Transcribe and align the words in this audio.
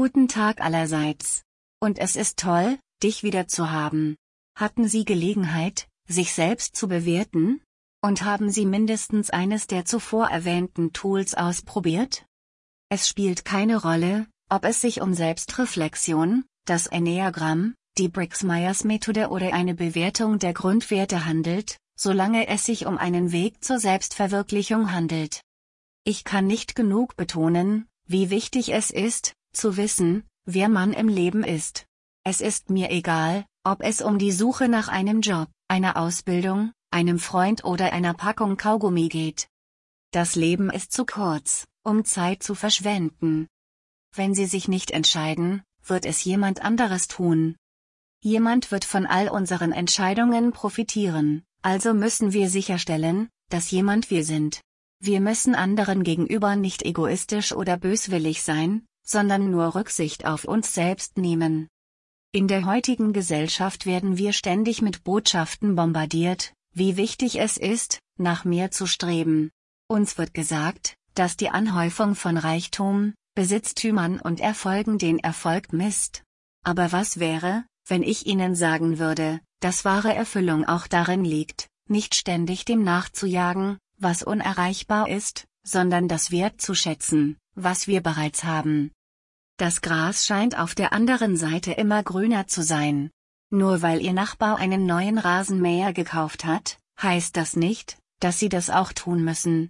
Guten 0.00 0.28
Tag 0.28 0.60
allerseits. 0.60 1.42
Und 1.80 1.98
es 1.98 2.14
ist 2.14 2.38
toll, 2.38 2.78
dich 3.02 3.24
wieder 3.24 3.48
zu 3.48 3.72
haben. 3.72 4.14
Hatten 4.54 4.86
Sie 4.86 5.04
Gelegenheit, 5.04 5.88
sich 6.08 6.34
selbst 6.34 6.76
zu 6.76 6.86
bewerten? 6.86 7.60
Und 8.00 8.22
haben 8.22 8.48
Sie 8.48 8.64
mindestens 8.64 9.30
eines 9.30 9.66
der 9.66 9.86
zuvor 9.86 10.28
erwähnten 10.28 10.92
Tools 10.92 11.34
ausprobiert? 11.34 12.24
Es 12.88 13.08
spielt 13.08 13.44
keine 13.44 13.82
Rolle, 13.82 14.28
ob 14.48 14.64
es 14.64 14.80
sich 14.80 15.00
um 15.00 15.14
Selbstreflexion, 15.14 16.44
das 16.64 16.86
Enneagramm, 16.86 17.74
die 17.98 18.08
Briggs-Myers-Methode 18.08 19.30
oder 19.30 19.52
eine 19.52 19.74
Bewertung 19.74 20.38
der 20.38 20.52
Grundwerte 20.52 21.24
handelt, 21.24 21.76
solange 21.98 22.46
es 22.46 22.64
sich 22.64 22.86
um 22.86 22.98
einen 22.98 23.32
Weg 23.32 23.64
zur 23.64 23.80
Selbstverwirklichung 23.80 24.92
handelt. 24.92 25.40
Ich 26.04 26.22
kann 26.22 26.46
nicht 26.46 26.76
genug 26.76 27.16
betonen, 27.16 27.88
wie 28.06 28.30
wichtig 28.30 28.72
es 28.72 28.92
ist, 28.92 29.34
zu 29.58 29.76
wissen, 29.76 30.24
wer 30.46 30.68
man 30.68 30.92
im 30.92 31.08
Leben 31.08 31.44
ist. 31.44 31.86
Es 32.24 32.40
ist 32.40 32.70
mir 32.70 32.90
egal, 32.90 33.44
ob 33.64 33.82
es 33.82 34.00
um 34.00 34.18
die 34.18 34.32
Suche 34.32 34.68
nach 34.68 34.88
einem 34.88 35.20
Job, 35.20 35.48
einer 35.68 35.96
Ausbildung, 35.96 36.72
einem 36.90 37.18
Freund 37.18 37.64
oder 37.64 37.92
einer 37.92 38.14
Packung 38.14 38.56
Kaugummi 38.56 39.08
geht. 39.08 39.48
Das 40.10 40.36
Leben 40.36 40.70
ist 40.70 40.92
zu 40.92 41.04
kurz, 41.04 41.66
um 41.84 42.04
Zeit 42.04 42.42
zu 42.42 42.54
verschwenden. 42.54 43.46
Wenn 44.14 44.34
Sie 44.34 44.46
sich 44.46 44.68
nicht 44.68 44.90
entscheiden, 44.90 45.62
wird 45.84 46.06
es 46.06 46.24
jemand 46.24 46.62
anderes 46.62 47.08
tun. 47.08 47.56
Jemand 48.20 48.70
wird 48.70 48.84
von 48.84 49.06
all 49.06 49.28
unseren 49.28 49.72
Entscheidungen 49.72 50.52
profitieren, 50.52 51.44
also 51.62 51.94
müssen 51.94 52.32
wir 52.32 52.48
sicherstellen, 52.48 53.28
dass 53.50 53.70
jemand 53.70 54.10
wir 54.10 54.24
sind. 54.24 54.62
Wir 55.00 55.20
müssen 55.20 55.54
anderen 55.54 56.02
gegenüber 56.02 56.56
nicht 56.56 56.82
egoistisch 56.82 57.52
oder 57.52 57.76
böswillig 57.76 58.42
sein, 58.42 58.87
sondern 59.08 59.50
nur 59.50 59.74
Rücksicht 59.74 60.26
auf 60.26 60.44
uns 60.44 60.74
selbst 60.74 61.16
nehmen. 61.16 61.68
In 62.30 62.46
der 62.46 62.66
heutigen 62.66 63.14
Gesellschaft 63.14 63.86
werden 63.86 64.18
wir 64.18 64.34
ständig 64.34 64.82
mit 64.82 65.02
Botschaften 65.02 65.74
bombardiert, 65.76 66.52
wie 66.74 66.98
wichtig 66.98 67.40
es 67.40 67.56
ist, 67.56 68.00
nach 68.18 68.44
mehr 68.44 68.70
zu 68.70 68.86
streben. 68.86 69.50
Uns 69.88 70.18
wird 70.18 70.34
gesagt, 70.34 70.96
dass 71.14 71.38
die 71.38 71.48
Anhäufung 71.48 72.14
von 72.14 72.36
Reichtum, 72.36 73.14
Besitztümern 73.34 74.20
und 74.20 74.40
Erfolgen 74.40 74.98
den 74.98 75.18
Erfolg 75.18 75.72
misst. 75.72 76.22
Aber 76.62 76.92
was 76.92 77.18
wäre, 77.18 77.64
wenn 77.86 78.02
ich 78.02 78.26
Ihnen 78.26 78.54
sagen 78.54 78.98
würde, 78.98 79.40
dass 79.60 79.86
wahre 79.86 80.14
Erfüllung 80.14 80.66
auch 80.66 80.86
darin 80.86 81.24
liegt, 81.24 81.68
nicht 81.88 82.14
ständig 82.14 82.66
dem 82.66 82.84
nachzujagen, 82.84 83.78
was 83.96 84.22
unerreichbar 84.22 85.08
ist, 85.08 85.46
sondern 85.64 86.08
das 86.08 86.30
Wert 86.30 86.60
zu 86.60 86.74
schätzen, 86.74 87.38
was 87.54 87.86
wir 87.86 88.02
bereits 88.02 88.44
haben. 88.44 88.90
Das 89.58 89.80
Gras 89.80 90.24
scheint 90.24 90.56
auf 90.56 90.76
der 90.76 90.92
anderen 90.92 91.36
Seite 91.36 91.72
immer 91.72 92.04
grüner 92.04 92.46
zu 92.46 92.62
sein. 92.62 93.10
Nur 93.50 93.82
weil 93.82 94.00
Ihr 94.00 94.12
Nachbar 94.12 94.56
einen 94.58 94.86
neuen 94.86 95.18
Rasenmäher 95.18 95.92
gekauft 95.92 96.44
hat, 96.44 96.78
heißt 97.02 97.36
das 97.36 97.56
nicht, 97.56 97.98
dass 98.20 98.38
Sie 98.38 98.48
das 98.48 98.70
auch 98.70 98.92
tun 98.92 99.24
müssen. 99.24 99.68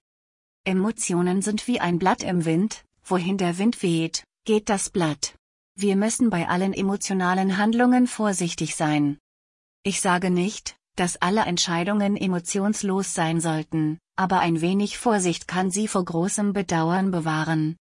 Emotionen 0.65 1.41
sind 1.41 1.67
wie 1.67 1.81
ein 1.81 1.99
Blatt 1.99 2.23
im 2.23 2.45
Wind, 2.45 2.85
wohin 3.03 3.39
der 3.39 3.57
Wind 3.57 3.83
weht, 3.83 4.25
geht 4.45 4.69
das 4.69 4.91
Blatt. 4.91 5.35
Wir 5.75 5.97
müssen 5.97 6.29
bei 6.29 6.51
allen 6.51 6.75
emotionalen 6.75 7.57
Handlungen 7.57 8.07
vorsichtig 8.07 8.77
sein. 8.77 9.17
Ich 9.85 10.03
sage 10.03 10.29
nicht, 10.29 10.77
dass 10.97 11.17
alle 11.23 11.47
Entscheidungen 11.47 12.15
emotionslos 12.19 13.15
sein 13.15 13.41
sollten, 13.41 13.99
aber 14.17 14.41
ein 14.41 14.61
wenig 14.61 14.99
Vorsicht 14.99 15.49
kann 15.49 15.71
sie 15.71 15.89
vor 15.89 16.05
großem 16.05 16.53
Bedauern 16.53 17.11
bewahren. 17.11 17.79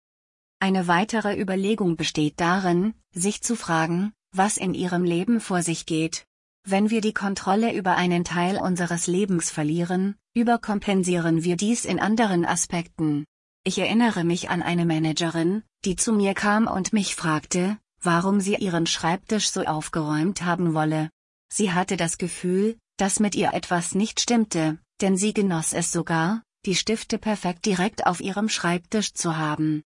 Eine 0.59 0.87
weitere 0.87 1.39
Überlegung 1.39 1.97
besteht 1.97 2.39
darin, 2.39 2.95
sich 3.11 3.43
zu 3.43 3.55
fragen, 3.55 4.13
was 4.31 4.57
in 4.57 4.73
ihrem 4.73 5.03
Leben 5.03 5.39
vor 5.39 5.61
sich 5.61 5.85
geht. 5.85 6.25
Wenn 6.63 6.89
wir 6.89 6.99
die 6.99 7.13
Kontrolle 7.13 7.73
über 7.73 7.95
einen 7.95 8.23
Teil 8.23 8.57
unseres 8.57 9.05
Lebens 9.05 9.51
verlieren, 9.51 10.15
überkompensieren 10.33 11.43
wir 11.43 11.57
dies 11.57 11.85
in 11.85 11.99
anderen 11.99 12.43
Aspekten. 12.43 13.25
Ich 13.63 13.77
erinnere 13.77 14.23
mich 14.23 14.49
an 14.49 14.63
eine 14.63 14.85
Managerin, 14.85 15.61
die 15.85 15.95
zu 15.95 16.11
mir 16.11 16.33
kam 16.33 16.67
und 16.67 16.91
mich 16.91 17.15
fragte, 17.15 17.77
warum 18.01 18.41
sie 18.41 18.55
ihren 18.55 18.87
Schreibtisch 18.87 19.51
so 19.51 19.63
aufgeräumt 19.63 20.41
haben 20.41 20.73
wolle. 20.73 21.11
Sie 21.53 21.71
hatte 21.71 21.97
das 21.97 22.17
Gefühl, 22.17 22.77
dass 22.97 23.19
mit 23.19 23.35
ihr 23.35 23.53
etwas 23.53 23.93
nicht 23.93 24.19
stimmte, 24.19 24.79
denn 25.01 25.17
sie 25.17 25.33
genoss 25.33 25.73
es 25.73 25.91
sogar, 25.91 26.41
die 26.65 26.75
Stifte 26.75 27.19
perfekt 27.19 27.65
direkt 27.67 28.07
auf 28.07 28.21
ihrem 28.21 28.49
Schreibtisch 28.49 29.13
zu 29.13 29.37
haben. 29.37 29.83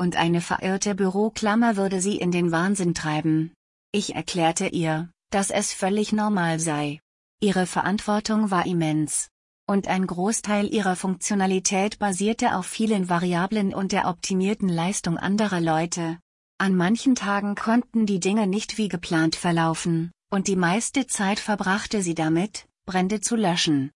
Und 0.00 0.16
eine 0.16 0.40
verirrte 0.40 0.94
Büroklammer 0.94 1.76
würde 1.76 2.00
sie 2.00 2.16
in 2.16 2.30
den 2.30 2.52
Wahnsinn 2.52 2.94
treiben. 2.94 3.52
Ich 3.92 4.14
erklärte 4.14 4.68
ihr, 4.68 5.10
dass 5.30 5.50
es 5.50 5.72
völlig 5.72 6.12
normal 6.12 6.60
sei. 6.60 7.00
Ihre 7.40 7.66
Verantwortung 7.66 8.50
war 8.50 8.64
immens. 8.64 9.28
Und 9.66 9.88
ein 9.88 10.06
Großteil 10.06 10.72
ihrer 10.72 10.96
Funktionalität 10.96 11.98
basierte 11.98 12.54
auf 12.54 12.66
vielen 12.66 13.08
Variablen 13.08 13.74
und 13.74 13.92
der 13.92 14.08
optimierten 14.08 14.68
Leistung 14.68 15.18
anderer 15.18 15.60
Leute. 15.60 16.18
An 16.58 16.74
manchen 16.74 17.14
Tagen 17.14 17.54
konnten 17.54 18.06
die 18.06 18.20
Dinge 18.20 18.46
nicht 18.46 18.78
wie 18.78 18.88
geplant 18.88 19.36
verlaufen, 19.36 20.10
und 20.30 20.48
die 20.48 20.56
meiste 20.56 21.06
Zeit 21.06 21.38
verbrachte 21.38 22.02
sie 22.02 22.14
damit, 22.14 22.66
Brände 22.86 23.20
zu 23.20 23.36
löschen. 23.36 23.90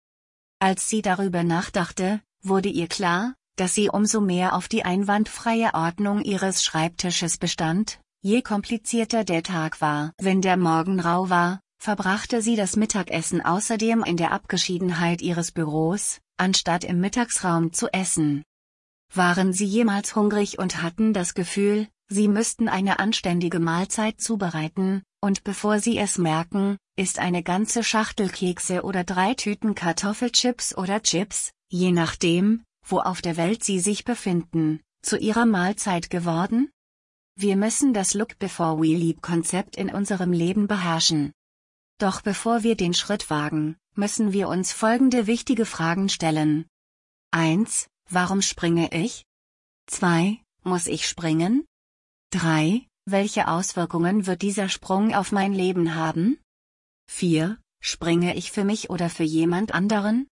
Als 0.58 0.88
sie 0.88 1.00
darüber 1.00 1.42
nachdachte, 1.42 2.20
wurde 2.42 2.68
ihr 2.68 2.86
klar, 2.86 3.34
dass 3.62 3.76
sie 3.76 3.88
umso 3.88 4.20
mehr 4.20 4.56
auf 4.56 4.66
die 4.66 4.84
einwandfreie 4.84 5.72
Ordnung 5.72 6.20
ihres 6.20 6.64
Schreibtisches 6.64 7.38
bestand, 7.38 8.00
je 8.20 8.42
komplizierter 8.42 9.22
der 9.22 9.44
Tag 9.44 9.80
war. 9.80 10.12
Wenn 10.18 10.42
der 10.42 10.56
Morgen 10.56 10.98
rau 10.98 11.30
war, 11.30 11.60
verbrachte 11.78 12.42
sie 12.42 12.56
das 12.56 12.74
Mittagessen 12.74 13.40
außerdem 13.40 14.02
in 14.02 14.16
der 14.16 14.32
Abgeschiedenheit 14.32 15.22
ihres 15.22 15.52
Büros, 15.52 16.18
anstatt 16.38 16.82
im 16.82 16.98
Mittagsraum 16.98 17.72
zu 17.72 17.86
essen. 17.92 18.42
Waren 19.14 19.52
sie 19.52 19.66
jemals 19.66 20.16
hungrig 20.16 20.58
und 20.58 20.82
hatten 20.82 21.12
das 21.12 21.34
Gefühl, 21.34 21.86
Sie 22.08 22.26
müssten 22.26 22.68
eine 22.68 22.98
anständige 22.98 23.60
Mahlzeit 23.60 24.20
zubereiten, 24.20 25.04
und 25.20 25.44
bevor 25.44 25.78
Sie 25.78 25.96
es 25.98 26.18
merken, 26.18 26.78
ist 26.96 27.20
eine 27.20 27.44
ganze 27.44 27.84
Schachtel 27.84 28.28
Kekse 28.28 28.82
oder 28.82 29.04
drei 29.04 29.34
Tüten 29.34 29.76
Kartoffelchips 29.76 30.76
oder 30.76 31.00
Chips, 31.00 31.52
je 31.70 31.92
nachdem, 31.92 32.64
wo 32.84 33.00
auf 33.00 33.22
der 33.22 33.36
Welt 33.36 33.64
Sie 33.64 33.80
sich 33.80 34.04
befinden, 34.04 34.80
zu 35.02 35.16
Ihrer 35.16 35.46
Mahlzeit 35.46 36.10
geworden? 36.10 36.70
Wir 37.34 37.56
müssen 37.56 37.94
das 37.94 38.14
Look 38.14 38.38
Before 38.38 38.78
We 38.80 38.94
Leap 38.94 39.22
Konzept 39.22 39.76
in 39.76 39.90
unserem 39.90 40.32
Leben 40.32 40.66
beherrschen. 40.66 41.32
Doch 41.98 42.20
bevor 42.20 42.62
wir 42.62 42.76
den 42.76 42.94
Schritt 42.94 43.30
wagen, 43.30 43.76
müssen 43.94 44.32
wir 44.32 44.48
uns 44.48 44.72
folgende 44.72 45.26
wichtige 45.26 45.64
Fragen 45.64 46.08
stellen. 46.08 46.66
1. 47.30 47.88
Warum 48.08 48.42
springe 48.42 48.92
ich? 48.92 49.24
2. 49.86 50.38
Muss 50.64 50.86
ich 50.86 51.08
springen? 51.08 51.64
3. 52.30 52.86
Welche 53.04 53.48
Auswirkungen 53.48 54.26
wird 54.26 54.42
dieser 54.42 54.68
Sprung 54.68 55.14
auf 55.14 55.32
mein 55.32 55.52
Leben 55.52 55.94
haben? 55.94 56.38
4. 57.08 57.58
Springe 57.80 58.36
ich 58.36 58.52
für 58.52 58.64
mich 58.64 58.90
oder 58.90 59.10
für 59.10 59.24
jemand 59.24 59.74
anderen? 59.74 60.28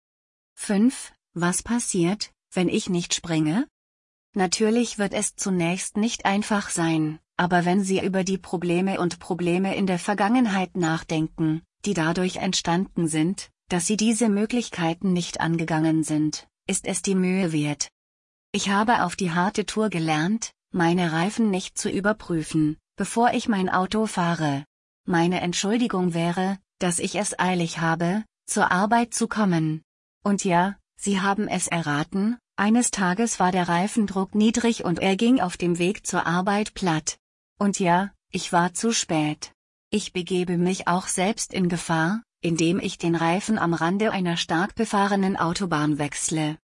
5. 0.56 1.12
Was 1.34 1.62
passiert, 1.62 2.32
wenn 2.56 2.68
ich 2.68 2.88
nicht 2.88 3.14
springe? 3.14 3.66
Natürlich 4.34 4.98
wird 4.98 5.14
es 5.14 5.36
zunächst 5.36 5.96
nicht 5.96 6.24
einfach 6.24 6.70
sein, 6.70 7.20
aber 7.36 7.64
wenn 7.64 7.82
Sie 7.82 8.04
über 8.04 8.24
die 8.24 8.38
Probleme 8.38 9.00
und 9.00 9.18
Probleme 9.18 9.76
in 9.76 9.86
der 9.86 9.98
Vergangenheit 9.98 10.76
nachdenken, 10.76 11.62
die 11.84 11.94
dadurch 11.94 12.36
entstanden 12.36 13.08
sind, 13.08 13.50
dass 13.68 13.86
Sie 13.86 13.96
diese 13.96 14.28
Möglichkeiten 14.28 15.12
nicht 15.12 15.40
angegangen 15.40 16.02
sind, 16.02 16.48
ist 16.66 16.86
es 16.86 17.02
die 17.02 17.14
Mühe 17.14 17.52
wert. 17.52 17.88
Ich 18.52 18.70
habe 18.70 19.04
auf 19.04 19.16
die 19.16 19.32
harte 19.32 19.66
Tour 19.66 19.88
gelernt, 19.90 20.52
meine 20.70 21.12
Reifen 21.12 21.50
nicht 21.50 21.78
zu 21.78 21.90
überprüfen, 21.90 22.76
bevor 22.96 23.32
ich 23.32 23.48
mein 23.48 23.68
Auto 23.68 24.06
fahre. 24.06 24.64
Meine 25.06 25.40
Entschuldigung 25.40 26.14
wäre, 26.14 26.58
dass 26.78 26.98
ich 26.98 27.14
es 27.16 27.38
eilig 27.38 27.78
habe, 27.78 28.24
zur 28.46 28.70
Arbeit 28.70 29.14
zu 29.14 29.28
kommen. 29.28 29.82
Und 30.22 30.44
ja, 30.44 30.76
Sie 30.98 31.20
haben 31.20 31.48
es 31.48 31.68
erraten, 31.68 32.38
eines 32.56 32.90
Tages 32.90 33.38
war 33.38 33.52
der 33.52 33.68
Reifendruck 33.68 34.34
niedrig 34.34 34.84
und 34.84 34.98
er 34.98 35.16
ging 35.16 35.40
auf 35.40 35.56
dem 35.56 35.78
Weg 35.78 36.06
zur 36.06 36.26
Arbeit 36.26 36.74
platt. 36.74 37.18
Und 37.58 37.78
ja, 37.78 38.12
ich 38.30 38.52
war 38.52 38.74
zu 38.74 38.92
spät. 38.92 39.52
Ich 39.90 40.12
begebe 40.12 40.56
mich 40.56 40.88
auch 40.88 41.06
selbst 41.06 41.54
in 41.54 41.68
Gefahr, 41.68 42.22
indem 42.40 42.80
ich 42.80 42.98
den 42.98 43.14
Reifen 43.14 43.58
am 43.58 43.74
Rande 43.74 44.10
einer 44.10 44.36
stark 44.36 44.74
befahrenen 44.74 45.36
Autobahn 45.36 45.98
wechsle. 45.98 46.58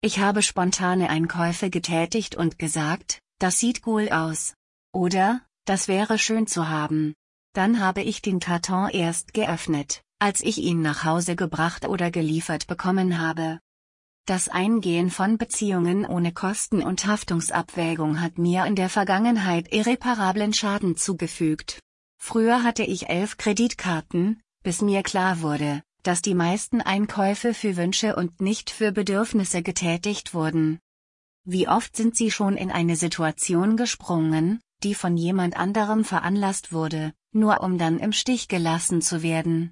Ich 0.00 0.18
habe 0.18 0.42
spontane 0.42 1.08
Einkäufe 1.08 1.70
getätigt 1.70 2.36
und 2.36 2.58
gesagt, 2.58 3.20
das 3.38 3.58
sieht 3.58 3.86
cool 3.86 4.10
aus. 4.10 4.54
Oder, 4.92 5.40
das 5.64 5.88
wäre 5.88 6.18
schön 6.18 6.46
zu 6.46 6.68
haben. 6.68 7.14
Dann 7.54 7.80
habe 7.80 8.02
ich 8.02 8.20
den 8.20 8.40
Karton 8.40 8.90
erst 8.90 9.32
geöffnet, 9.32 10.02
als 10.18 10.40
ich 10.40 10.58
ihn 10.58 10.82
nach 10.82 11.04
Hause 11.04 11.36
gebracht 11.36 11.86
oder 11.86 12.10
geliefert 12.10 12.66
bekommen 12.66 13.18
habe. 13.18 13.60
Das 14.26 14.48
Eingehen 14.48 15.10
von 15.10 15.36
Beziehungen 15.36 16.06
ohne 16.06 16.32
Kosten- 16.32 16.82
und 16.82 17.04
Haftungsabwägung 17.04 18.22
hat 18.22 18.38
mir 18.38 18.64
in 18.64 18.74
der 18.74 18.88
Vergangenheit 18.88 19.70
irreparablen 19.70 20.54
Schaden 20.54 20.96
zugefügt. 20.96 21.80
Früher 22.18 22.62
hatte 22.62 22.84
ich 22.84 23.10
elf 23.10 23.36
Kreditkarten, 23.36 24.40
bis 24.62 24.80
mir 24.80 25.02
klar 25.02 25.42
wurde, 25.42 25.82
dass 26.04 26.22
die 26.22 26.34
meisten 26.34 26.80
Einkäufe 26.80 27.52
für 27.52 27.76
Wünsche 27.76 28.16
und 28.16 28.40
nicht 28.40 28.70
für 28.70 28.92
Bedürfnisse 28.92 29.62
getätigt 29.62 30.32
wurden. 30.32 30.78
Wie 31.44 31.68
oft 31.68 31.94
sind 31.94 32.16
Sie 32.16 32.30
schon 32.30 32.56
in 32.56 32.70
eine 32.70 32.96
Situation 32.96 33.76
gesprungen, 33.76 34.58
die 34.82 34.94
von 34.94 35.18
jemand 35.18 35.54
anderem 35.58 36.02
veranlasst 36.02 36.72
wurde, 36.72 37.12
nur 37.32 37.60
um 37.60 37.76
dann 37.76 37.98
im 37.98 38.12
Stich 38.12 38.48
gelassen 38.48 39.02
zu 39.02 39.22
werden? 39.22 39.70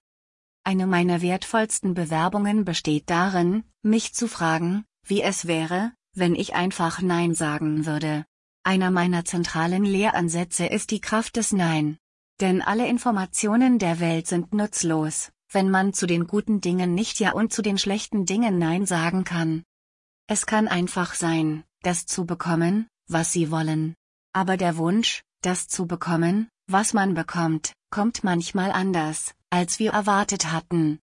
Eine 0.65 0.87
meiner 0.87 1.23
wertvollsten 1.23 1.95
Bewerbungen 1.95 2.65
besteht 2.65 3.11
darin, 3.11 3.65
mich 3.83 4.15
zu 4.15 4.29
fragen, 4.29 4.85
wie 5.05 5.23
es 5.23 5.47
wäre, 5.47 5.93
wenn 6.15 6.35
ich 6.37 6.55
einfach 6.55 7.03
Nein 7.03 7.35
sagen 7.35 7.85
würde. 7.85 8.25
Einer 8.63 8.93
meiner 8.93 9.25
zentralen 9.25 9.85
Lehransätze 9.85 10.67
ist 10.67 10.93
die 10.93 11.01
Kraft 11.01 11.37
des 11.37 11.53
Nein. 11.53 11.99
Denn 12.41 12.63
alle 12.63 12.87
Informationen 12.87 13.81
der 13.81 13.99
Welt 13.99 14.29
sind 14.29 14.55
nutzlos, 14.55 15.33
wenn 15.51 15.69
man 15.69 15.93
zu 15.93 16.07
den 16.07 16.29
guten 16.29 16.61
Dingen 16.61 16.95
nicht 16.95 17.19
Ja 17.19 17.33
und 17.33 17.53
zu 17.53 17.63
den 17.63 17.77
schlechten 17.77 18.25
Dingen 18.25 18.59
Nein 18.59 18.87
sagen 18.87 19.25
kann. 19.25 19.65
Es 20.29 20.47
kann 20.47 20.69
einfach 20.69 21.15
sein, 21.15 21.65
das 21.83 22.07
zu 22.07 22.25
bekommen, 22.25 22.87
was 23.09 23.33
Sie 23.33 23.51
wollen. 23.51 23.95
Aber 24.33 24.57
der 24.57 24.77
Wunsch, 24.77 25.23
das 25.41 25.67
zu 25.67 25.87
bekommen, 25.87 26.49
was 26.69 26.93
man 26.93 27.15
bekommt, 27.15 27.73
kommt 27.91 28.23
manchmal 28.23 28.71
anders, 28.71 29.35
als 29.53 29.79
wir 29.79 29.93
erwartet 29.93 30.51
hatten. 30.51 30.99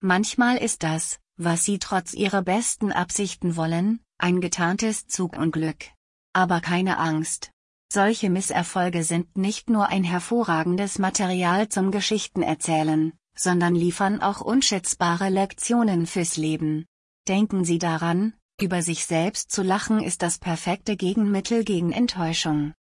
Manchmal 0.00 0.58
ist 0.58 0.82
das, 0.82 1.18
was 1.36 1.64
Sie 1.64 1.78
trotz 1.78 2.12
Ihrer 2.12 2.42
besten 2.42 2.92
Absichten 2.92 3.56
wollen, 3.56 4.00
ein 4.18 4.42
getarntes 4.42 5.06
Zugunglück. 5.06 5.86
Aber 6.34 6.60
keine 6.60 6.98
Angst, 6.98 7.50
solche 7.90 8.28
Misserfolge 8.28 9.04
sind 9.04 9.38
nicht 9.38 9.70
nur 9.70 9.88
ein 9.88 10.04
hervorragendes 10.04 10.98
Material 10.98 11.70
zum 11.70 11.90
Geschichtenerzählen, 11.90 13.14
sondern 13.34 13.74
liefern 13.74 14.20
auch 14.20 14.42
unschätzbare 14.42 15.30
Lektionen 15.30 16.06
fürs 16.06 16.36
Leben. 16.36 16.84
Denken 17.26 17.64
Sie 17.64 17.78
daran, 17.78 18.34
über 18.60 18.82
sich 18.82 19.06
selbst 19.06 19.50
zu 19.50 19.62
lachen 19.62 20.02
ist 20.02 20.20
das 20.20 20.38
perfekte 20.38 20.96
Gegenmittel 20.96 21.64
gegen 21.64 21.92
Enttäuschung. 21.92 22.74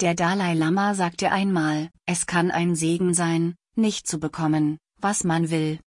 Der 0.00 0.14
Dalai 0.14 0.54
Lama 0.54 0.94
sagte 0.94 1.32
einmal, 1.32 1.90
es 2.04 2.26
kann 2.26 2.52
ein 2.52 2.76
Segen 2.76 3.12
sein, 3.12 3.56
nicht 3.76 4.06
zu 4.06 4.18
bekommen, 4.18 4.78
was 5.00 5.24
man 5.24 5.50
will. 5.50 5.80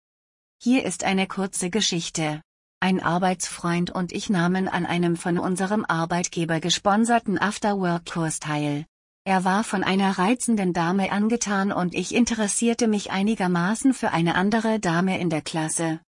Hier 0.62 0.86
ist 0.86 1.04
eine 1.04 1.28
kurze 1.28 1.70
Geschichte. 1.70 2.42
Ein 2.82 3.02
Arbeitsfreund 3.02 3.92
und 3.92 4.12
ich 4.12 4.30
nahmen 4.30 4.68
an 4.68 4.86
einem 4.86 5.16
von 5.16 5.38
unserem 5.38 5.86
Arbeitgeber 5.86 6.60
gesponserten 6.60 7.38
Afterwork-Kurs 7.38 8.40
teil. 8.40 8.86
Er 9.26 9.44
war 9.44 9.64
von 9.64 9.84
einer 9.84 10.18
reizenden 10.18 10.74
Dame 10.74 11.12
angetan 11.12 11.72
und 11.72 11.94
ich 11.94 12.16
interessierte 12.16 12.88
mich 12.88 13.12
einigermaßen 13.12 13.94
für 13.94 14.12
eine 14.12 14.36
andere 14.36 14.80
Dame 14.80 15.20
in 15.20 15.30
der 15.30 15.42
Klasse. 15.42 16.00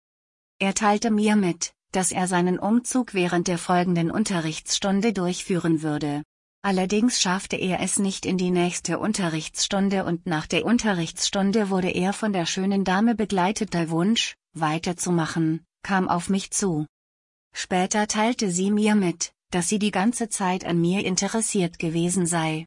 Er 0.60 0.74
teilte 0.74 1.12
mir 1.12 1.36
mit, 1.36 1.74
dass 1.92 2.12
er 2.12 2.28
seinen 2.28 2.58
Umzug 2.58 3.14
während 3.14 3.48
der 3.48 3.58
folgenden 3.58 4.12
Unterrichtsstunde 4.12 5.12
durchführen 5.12 5.82
würde. 5.82 6.24
Allerdings 6.64 7.20
schaffte 7.20 7.56
er 7.56 7.80
es 7.80 7.98
nicht 7.98 8.26
in 8.26 8.38
die 8.38 8.52
nächste 8.52 9.00
Unterrichtsstunde 9.00 10.06
und 10.06 10.28
nach 10.28 10.46
der 10.46 10.64
Unterrichtsstunde 10.64 11.72
wurde 11.72 11.90
er 11.90 12.14
von 12.14 12.34
der 12.34 12.46
schönen 12.46 12.84
Dame 12.84 13.16
begleitet. 13.16 13.74
Der 13.74 13.90
Wunsch, 13.90 14.36
weiterzumachen, 14.54 15.66
kam 15.82 16.08
auf 16.08 16.30
mich 16.30 16.52
zu. 16.52 16.86
Später 17.54 18.08
teilte 18.08 18.52
sie 18.52 18.70
mir 18.70 18.94
mit, 18.94 19.34
dass 19.50 19.70
sie 19.70 19.80
die 19.80 19.92
ganze 19.92 20.30
Zeit 20.30 20.64
an 20.64 20.80
mir 20.80 21.04
interessiert 21.04 21.80
gewesen 21.80 22.28
sei. 22.28 22.66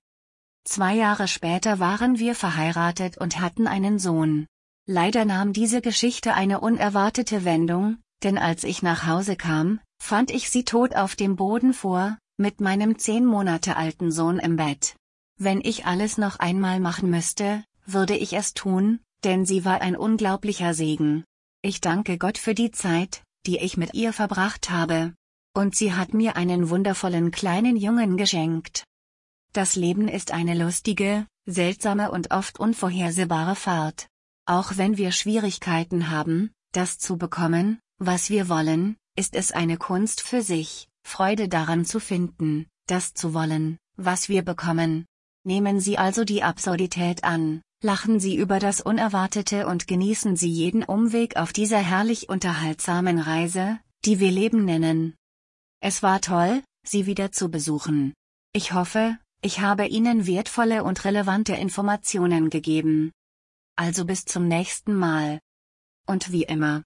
Zwei 0.65 0.95
Jahre 0.95 1.29
später 1.29 1.79
waren 1.79 2.19
wir 2.19 2.35
verheiratet 2.35 3.19
und 3.19 3.39
hatten 3.39 3.69
einen 3.69 4.01
Sohn. 4.01 4.47
Leider 4.87 5.25
nahm 5.25 5.53
diese 5.53 5.81
Geschichte 5.81 6.35
eine 6.35 6.61
unerwartete 6.61 7.45
Wendung, 7.45 7.99
denn 8.25 8.39
als 8.39 8.65
ich 8.65 8.83
nach 8.83 9.07
Hause 9.07 9.37
kam, 9.37 9.81
fand 10.03 10.31
ich 10.31 10.51
sie 10.51 10.65
tot 10.65 10.97
auf 10.97 11.17
dem 11.17 11.37
Boden 11.37 11.73
vor, 11.73 12.19
mit 12.37 12.61
meinem 12.61 12.99
zehn 12.99 13.25
Monate 13.25 13.77
alten 13.77 14.11
Sohn 14.11 14.39
im 14.39 14.57
Bett. 14.57 14.97
Wenn 15.39 15.61
ich 15.61 15.87
alles 15.87 16.19
noch 16.19 16.39
einmal 16.39 16.81
machen 16.81 17.11
müsste, 17.11 17.65
würde 17.87 18.17
ich 18.17 18.33
es 18.33 18.55
tun, 18.55 19.01
denn 19.23 19.47
sie 19.47 19.65
war 19.65 19.81
ein 19.81 19.97
unglaublicher 19.97 20.75
Segen. 20.75 21.25
Ich 21.63 21.81
danke 21.81 22.19
Gott 22.19 22.39
für 22.39 22.55
die 22.55 22.71
Zeit, 22.71 23.23
die 23.47 23.59
ich 23.59 23.77
mit 23.77 23.95
ihr 23.95 24.13
verbracht 24.13 24.71
habe. 24.71 25.15
Und 25.55 25.77
sie 25.77 25.93
hat 25.95 26.15
mir 26.15 26.37
einen 26.37 26.69
wundervollen 26.71 27.31
kleinen 27.31 27.77
Jungen 27.77 28.17
geschenkt. 28.17 28.85
Das 29.53 29.77
Leben 29.77 30.09
ist 30.09 30.33
eine 30.33 30.55
lustige, 30.55 31.27
seltsame 31.47 32.11
und 32.11 32.33
oft 32.33 32.59
unvorhersehbare 32.59 33.55
Fahrt. 33.55 34.09
Auch 34.47 34.77
wenn 34.77 34.97
wir 34.99 35.13
Schwierigkeiten 35.13 36.11
haben, 36.11 36.51
das 36.73 36.99
zu 36.99 37.17
bekommen, 37.17 37.79
was 37.99 38.29
wir 38.31 38.49
wollen, 38.49 38.97
ist 39.17 39.37
es 39.37 39.53
eine 39.53 39.77
Kunst 39.77 40.21
für 40.21 40.43
sich, 40.43 40.89
Freude 41.05 41.49
daran 41.49 41.85
zu 41.85 42.01
finden, 42.01 42.67
das 42.87 43.15
zu 43.15 43.35
wollen, 43.35 43.79
was 43.97 44.29
wir 44.29 44.43
bekommen. 44.43 45.07
Nehmen 45.45 45.79
Sie 45.79 45.99
also 45.99 46.25
die 46.25 46.43
Absurdität 46.43 47.23
an, 47.23 47.63
Lachen 47.85 48.19
Sie 48.19 48.35
über 48.35 48.61
das 48.61 48.81
Unerwartete 48.81 49.67
und 49.67 49.87
genießen 49.87 50.37
Sie 50.37 50.49
jeden 50.49 50.85
Umweg 50.85 51.37
auf 51.37 51.53
dieser 51.53 51.77
herrlich 51.77 52.31
unterhaltsamen 52.31 53.19
Reise, 53.19 53.79
die 54.07 54.21
wir 54.21 54.31
Leben 54.31 54.65
nennen. 54.65 55.15
Es 55.81 56.03
war 56.03 56.23
toll, 56.23 56.63
Sie 56.87 57.05
wieder 57.05 57.31
zu 57.31 57.51
besuchen. 57.51 58.15
Ich 58.55 58.73
hoffe, 58.73 59.19
ich 59.43 59.61
habe 59.61 59.87
Ihnen 59.87 60.27
wertvolle 60.27 60.83
und 60.83 61.05
relevante 61.05 61.53
Informationen 61.53 62.49
gegeben. 62.49 63.13
Also 63.77 64.07
bis 64.07 64.25
zum 64.25 64.49
nächsten 64.49 64.95
Mal. 64.95 65.39
Und 66.07 66.33
wie 66.33 66.45
immer. 66.45 66.85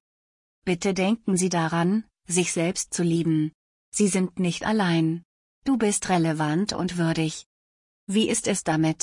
Bitte 0.65 0.94
denken 0.94 1.37
Sie 1.37 1.49
daran, 1.49 2.03
sich 2.26 2.53
selbst 2.53 2.93
zu 2.93 3.05
lieben. 3.05 3.53
Sie 3.98 4.06
sind 4.06 4.38
nicht 4.38 4.64
allein. 4.64 5.24
Du 5.64 5.76
bist 5.76 6.08
relevant 6.08 6.72
und 6.72 6.98
würdig. 6.98 7.48
Wie 8.06 8.28
ist 8.28 8.46
es 8.46 8.62
damit? 8.62 9.00